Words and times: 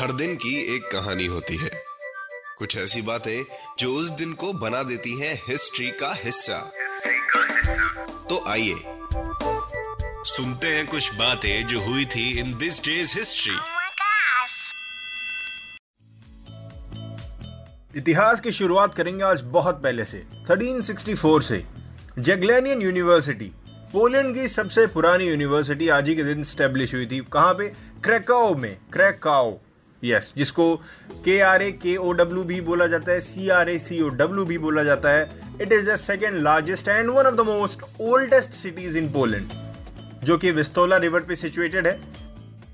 हर 0.00 0.12
दिन 0.12 0.34
की 0.34 0.76
एक 0.76 0.82
कहानी 0.82 1.26
होती 1.26 1.56
है। 1.56 1.70
कुछ 2.58 2.76
ऐसी 2.76 3.02
बातें 3.02 3.44
जो 3.78 3.94
उस 3.94 4.08
दिन 4.08 4.32
को 4.32 4.52
बना 4.52 4.82
देती 4.82 5.20
हैं 5.20 5.42
हिस्ट्री 5.48 5.90
का 5.90 6.12
हिस्सा। 6.24 6.58
तो 8.28 8.44
आइए 8.48 8.74
सुनते 10.24 10.66
हैं 10.66 10.86
कुछ 10.86 11.14
बातें 11.14 11.66
जो 11.66 11.80
हुई 11.80 12.04
थी 12.04 12.38
इन 12.38 12.58
दिस 12.58 12.80
डेज़ 12.84 13.18
हिस्ट्री. 13.18 13.56
इतिहास 17.96 18.40
की 18.40 18.52
शुरुआत 18.52 18.94
करेंगे 18.94 19.24
आज 19.24 19.40
बहुत 19.40 19.82
पहले 19.82 20.04
से 20.04 20.18
1364 20.18 21.42
से 21.42 21.64
जगलेनियन 22.18 22.82
यूनिवर्सिटी। 22.82 23.52
पोलैंड 23.92 24.34
की 24.34 24.46
सबसे 24.48 24.86
पुरानी 24.86 25.24
यूनिवर्सिटी 25.28 25.88
आज 25.88 26.08
ही 26.08 26.14
के 26.16 26.24
दिन 26.24 26.42
स्टेब्लिश 26.42 26.94
हुई 26.94 27.06
थी। 27.06 27.18
कहाँ 27.32 27.54
पे? 27.54 27.66
क्रैकाओ 28.04 28.54
में। 28.54 28.76
क्रैकाओ। 28.92 29.58
यस 30.02 30.32
जिसको 30.36 30.74
के 31.24 31.40
आर 31.42 31.62
ए 31.62 31.70
के 31.72 31.96
ओ 31.96 32.12
डब्ल्यू 32.12 32.44
भी 32.44 32.60
बोला 32.60 32.86
जाता 32.86 33.12
है 33.12 33.20
C 33.20 33.48
R 33.48 33.70
A 33.70 33.78
C 33.78 34.00
O 34.02 34.08
W 34.10 34.44
भी 34.44 34.58
बोला 34.58 34.82
जाता 34.84 35.10
है। 35.10 35.24
It 35.62 35.72
is 35.72 35.90
the 35.90 35.96
second 35.96 36.36
largest 36.36 36.88
and 36.88 37.10
one 37.10 37.26
of 37.26 37.34
the 37.34 37.46
most 37.48 37.82
oldest 38.00 38.52
cities 38.52 38.98
in 38.98 39.10
Poland 39.12 39.50
जो 40.24 40.38
कि 40.38 40.50
विस्तोला 40.52 40.96
रिवर 40.96 41.20
पे 41.20 41.36
सिचुएटेड 41.36 41.86
है। 41.86 42.00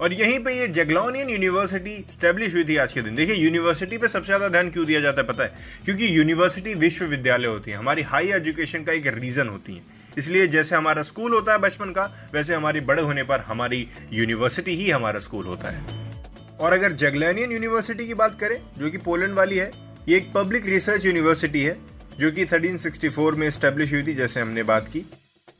और 0.00 0.12
यहीं 0.12 0.38
पे 0.38 0.58
ये 0.60 0.68
जगलॉनियन 0.68 1.30
यूनिवर्सिटी 1.30 2.04
स्टैब्लिश 2.12 2.54
हुई 2.54 2.64
थी 2.64 2.76
आज 2.76 2.92
के 2.92 3.02
दिन। 3.02 3.14
देखिए 3.14 3.34
यूनिवर्सिटी 3.34 3.98
पे 3.98 4.08
सबसे 4.08 4.26
ज़्यादा 4.26 4.48
ध्यान 4.48 4.70
क्यों 4.70 4.86
दिया 4.86 5.00
जाता 5.00 5.20
है 5.22 5.28
पता 5.28 5.42
है? 5.42 5.54
क्योंकि 5.84 6.18
यूनिवर्सिटी 6.18 6.74
विश्वविद्यालय 6.74 7.48
होती 7.48 7.70
है। 7.70 7.76
हमारी 7.76 8.02
हाई 8.02 8.28
एजुकेशन 8.32 8.84
का 8.84 8.92
एक 8.92 9.06
रीज़न 9.06 9.48
होती 9.48 9.74
है। 9.74 9.96
इसलिए 10.18 10.46
जैसे 10.46 10.76
हमारा 10.76 11.02
स्कूल 11.02 11.32
होता 11.32 11.52
है 11.52 11.58
बचपन 11.58 11.90
का, 11.90 12.04
वैसे 12.32 12.54
हमारी 12.54 12.80
बड़े 12.80 13.02
होने 13.02 13.22
पर 13.22 13.40
हमारी 13.40 13.86
यूनिवर्सिटी 14.12 14.74
ही 14.76 14.90
हमारा 14.90 15.20
स्कूल 15.20 15.46
होता 15.46 15.70
है। 15.70 16.56
और 16.60 16.72
अगर 16.72 16.92
जगलैनियन 16.92 17.52
यूनिवर्सिटी 17.52 18.06
की 18.06 18.14
बात 18.14 18.38
करें, 18.40 18.58
जो 18.78 18.90
कि 18.90 18.98
पोलैंड 18.98 19.34
वाली 19.34 19.56
है, 19.56 19.70
ये 20.08 20.16
एक 20.16 20.32
पब्लिक 20.32 20.66
रिसर्च 20.66 21.06
यूनिवर्सिटी 21.06 21.62
है, 21.62 21.76
जो 22.18 22.30
कि 22.30 22.44
1364 22.44 23.34
में 23.34 23.48
स्टैब्लिश 23.50 23.92
हुई 23.92 24.02
थी, 24.02 24.14
जैसे 24.14 24.40
हमने 24.40 24.62
बात 24.62 24.88
की। 24.88 25.04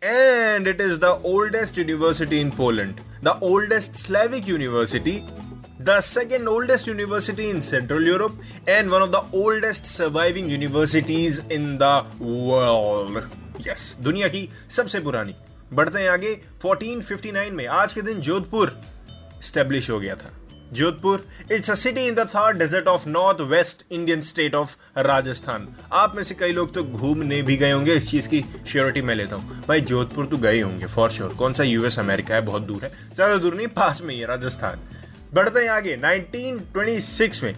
And 0.03 0.69
it 0.69 0.81
is 0.81 0.99
the 1.01 1.05
oldest 1.27 1.79
university 1.79 2.41
in 2.41 2.51
Poland 2.51 3.01
the 3.25 3.39
oldest 3.43 3.93
Slavic 3.97 4.49
university 4.49 5.21
the 5.81 5.99
second 6.01 6.49
oldest 6.49 6.89
university 6.89 7.49
in 7.51 7.61
central 7.61 8.09
Europe 8.09 8.41
and 8.69 8.89
one 8.91 9.01
of 9.01 9.11
the 9.11 9.31
oldest 9.37 9.85
surviving 9.87 10.51
universities 10.53 11.43
in 11.53 11.77
the 11.77 11.93
world 12.21 13.48
Yes, 13.59 13.81
दुनिया 14.01 14.27
की 14.29 14.49
सबसे 14.71 14.99
पुरानी। 15.01 15.35
बढ़ते 15.73 16.01
हैं 16.01 16.09
आगे 16.11 16.35
1459 16.65 17.51
में। 17.53 17.67
आज 17.67 17.93
के 17.93 18.03
दिन 18.03 18.21
जोधपुर 18.21 18.71
स्टेब्लिश 19.43 19.89
हो 19.91 19.99
गया 20.01 20.15
था। 20.15 20.31
Jodhpur 20.73 21.27
it's 21.53 21.71
a 21.71 21.75
city 21.75 22.07
in 22.09 22.15
the 22.15 22.27
Thar 22.35 22.53
desert 22.53 22.89
of 22.89 23.09
north 23.09 23.41
west 23.51 23.85
Indian 23.93 24.21
state 24.21 24.55
of 24.55 24.77
Rajasthan 24.99 25.67
आप 25.93 26.15
में 26.17 26.23
से 26.23 26.35
कई 26.35 26.53
लोग 26.53 26.73
तो 26.75 26.85
घूमने 26.85 27.41
भी 27.43 27.57
गए 27.57 27.71
होंगे 27.71 27.95
इस 27.95 28.11
चीज़ 28.11 28.29
की 28.29 28.45
श्योरिटी 28.69 29.03
मैं 29.03 29.15
लेता 29.15 29.37
हूँ। 29.37 29.61
भाई 29.69 29.81
जोधपुर 29.83 30.27
तो 30.27 30.39
गए 30.39 30.61
होंगे 30.61 30.87
फॉर 30.87 31.11
श्योर 31.11 31.35
कौन 31.35 31.53
सा 31.53 31.65
यूएस 31.65 31.99
अमेरिका 31.99 32.35
है 32.35 32.41
बहुत 32.41 32.63
दूर 32.63 32.85
है। 32.85 32.93
ज़्यादा 33.15 33.37
दूर 33.37 33.55
नहीं 33.55 33.67
पास 33.77 34.03
में 34.03 34.15
ही 34.15 34.21
है 34.21 34.27
राजस्थान। 34.27 34.81
बढ़ते 35.35 35.61
हैं 35.61 35.71
आगे 35.71 35.97
1926 35.97 37.43
में। 37.43 37.55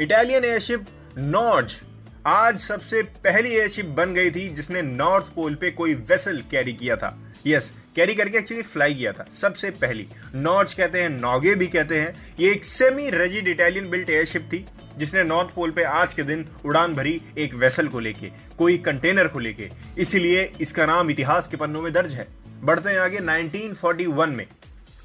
इटालियन 0.00 0.44
एयरशिप 0.44 0.86
नॉर्ज 1.18 1.80
आज 2.26 2.58
सबसे 2.58 3.02
पहली 3.02 3.50
एयरशिप 3.50 3.86
बन 3.86 4.12
गई 4.14 4.30
थी 4.30 4.48
जिसने 4.48 4.82
नॉर्थ 4.82 5.26
पोल 5.26 5.54
पे 5.54 5.70
कोई 5.70 5.94
वेसल 5.94 6.42
कैरी 6.50 6.72
किया 6.72 6.96
था। 6.96 7.34
यस 7.46 7.72
yes, 7.72 7.96
कैरी 7.96 8.14
करके 8.14 8.38
एक्चुअली 8.38 8.62
फ्लाई 8.62 8.94
किया 8.94 9.12
था 9.12 9.26
सबसे 9.32 9.70
पहली। 9.70 10.06
नॉर्ज 10.34 10.74
कहते 10.74 11.02
हैं 11.02 11.08
नौगे 11.10 11.54
भी 11.54 11.66
कहते 11.66 12.00
हैं। 12.00 12.34
ये 12.40 12.52
एक 12.52 12.64
semi 12.64 13.10
rigid 13.10 13.48
Italian 13.48 13.90
built 13.90 14.10
airship 14.10 14.48
थी 14.52 14.64
जिसने 14.98 15.24
नॉर्थ 15.24 15.54
पोल 15.54 15.70
पे 15.70 15.82
आज 15.82 16.14
के 16.14 16.22
दिन 16.22 16.48
उड़ान 16.64 16.94
भरी 16.94 17.20
एक 17.38 17.54
वेसल 17.54 17.88
को 17.88 18.00
लेके 18.00 18.30
कोई 18.58 18.78
कंटेनर 18.78 19.28
को 19.28 19.38
लेके। 19.38 19.70
इसीलिए 19.98 20.52
इसका 20.60 20.86
नाम 20.86 21.10
इतिहास 21.10 21.48
के 21.48 21.56
पन्नों 21.56 21.82
में 21.82 21.92
दर्ज 21.92 22.14
है। 22.14 22.28
बढ़ते 22.62 22.90
हैं 22.90 22.98
आगे 22.98 23.18
1941 23.18 24.28
में। 24.28 24.46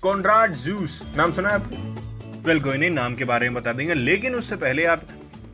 कॉन्ड्राड 0.02 0.54
जूस 0.54 1.02
नाम 1.18 1.32
सुना 1.32 1.50
है 1.50 1.56
आपको? 1.56 2.42
वेल 2.48 2.60
कोई 2.60 2.78
नहीं 2.78 2.90
नाम 2.90 3.16
के 3.16 3.26
बारे 3.26 3.50
में 3.50 3.62
बता 3.62 3.74
देंगे 3.74 3.94
लेकिन 3.94 4.36
उससे 4.36 4.56
पहले 4.56 4.86
आप 4.86 5.08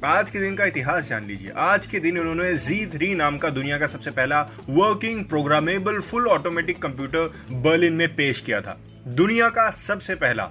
आज 0.06 0.30
के 0.30 0.40
दिन 0.40 0.56
का 0.56 0.66
इतिहास 0.66 1.10
जान 1.10 1.26
लीजिए। 1.26 1.52
आज 1.56 1.86
के 1.86 2.00
दिन 2.00 2.18
उन्होंने 2.20 2.58
जी 2.58 2.86
थ्री 2.86 3.14
नाम 3.16 3.38
का 3.38 3.50
दुनिया 3.50 3.78
का 3.78 3.88
सबसे 3.88 4.12
पहला 4.12 4.42
working 4.70 5.26
programmable 5.26 6.00
full 6.00 6.28
automatic 6.28 6.82
computer 6.82 7.34
Berlin 7.52 7.94
में 7.94 8.16
पेश 8.16 8.42
किया 8.42 8.62
था। 8.62 8.80
दुनिया 9.08 9.50
का 9.50 9.72
सबसे 9.72 10.16
पहला 10.16 10.44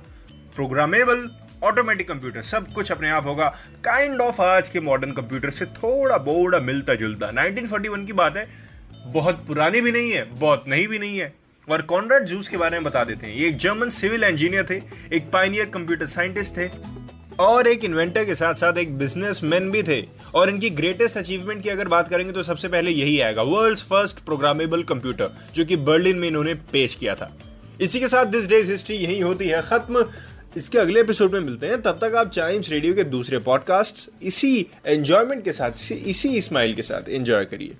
प्रोग्रामेबल 0.55 1.31
ऑटोमेटिक 1.65 2.09
कंप्यूटर 2.09 2.43
सब 2.43 2.73
कुछ 2.73 2.93
अपने 2.93 3.11
आप 3.11 3.27
होगा। 3.27 3.49
काइंड 3.85 4.21
ऑफ़ 4.21 4.43
आज 4.43 4.69
के 4.69 4.81
मॉडर्न 4.81 5.13
कंप्यूटर 5.13 5.51
से 5.51 5.67
थोड़ा 5.67 6.17
बोड़ा 6.17 6.59
मिलता 6.59 6.95
जुलता। 6.95 7.31
1941 7.31 8.07
की 8.07 8.13
बात 8.13 8.37
है। 8.37 8.49
बहुत 9.07 9.47
पुरानी 9.47 9.81
भी 9.81 9.93
नहीं 9.93 10.13
है, 10.13 10.25
बहुत 10.25 10.65
नई 10.69 10.87
भी 10.87 10.99
नहीं 10.99 11.19
है। 11.19 11.33
और 11.69 11.83
कॉन्राड 11.83 12.25
जूस 12.25 12.49
के 12.49 12.57
बारे 12.57 12.77
में 12.77 12.85
बता 12.85 13.05
देते 13.05 13.27
हैं। 13.27 13.35
ये 13.35 13.49
एक 13.49 13.57
जर्मन 13.57 13.89
सिविल 13.89 14.25
इंजीनियर 14.25 14.67
थे, 14.71 14.83
एक 15.17 15.31
पाइनियर 15.33 15.67
कंप्यूटर 15.67 16.07
साइंटिस्ट 16.07 16.57
थे। 16.57 17.02
और 17.41 17.69
एक 17.69 17.85
इन्वेंटर 17.85 18.25
के 18.25 18.35
साथ 18.35 18.55
साथ 18.55 18.79
एक 18.79 18.97
बिजनेसमैन 18.99 19.71
भी 19.71 19.83
थे। 19.83 20.05
और 20.35 20.49
इनकी 20.49 20.71
ग्रेटेस्ट 20.71 21.19
अचीवमेंट 21.19 21.63
की 21.63 21.69
अगर 21.69 21.89
बात 21.89 22.09
करेंगे 22.09 22.33
तो 22.33 22.43
सबसे 22.43 22.69
पहले 22.69 22.91
यही 22.91 23.21
आएगा 23.21 23.43
वर्ल्ड्स 23.43 23.83
फ़र्स्ट 23.83 24.21
प्रोग्रामेबल 24.21 24.83
कंप्यूटर 24.83 25.31
जो 25.55 25.65
कि 25.65 25.77
बर्लिन 25.77 26.19
में 26.19 26.29
इन्होंने 26.29 26.55
पेश 26.55 26.95
किया 26.95 27.15
था। 27.15 27.37
इसी 27.81 28.01
के 28.01 28.09
साथ 28.09 28.27
दिस 28.27 28.47
डेज़ 28.47 28.71
हिस्ट्री 28.71 28.97
यही 28.97 29.21
होती 29.21 29.49
है, 29.49 29.63
खत्म। 29.63 30.05
इसके 30.57 30.79
अगले 30.79 31.01
एपिसोड 31.01 31.33
में 31.33 31.41
मिलते 31.41 31.67
हैं। 31.67 31.83
तब 31.83 31.99
तक 32.05 32.15
आप 32.15 32.31
चाइम्स 32.31 32.69
रेडियो 32.71 32.95
के 32.95 33.05
दूसरे 33.05 33.39
पॉडकास्ट 33.39 34.11
इसी 34.23 34.67
एंजॉयमेंट 34.87 35.45
के 35.45 35.53
साथ, 35.53 35.93
इसी 35.93 36.41
स्माइल 36.41 36.75
के 36.75 36.83
साथ 36.83 37.09
एंजॉय 37.09 37.45
करिए। 37.45 37.75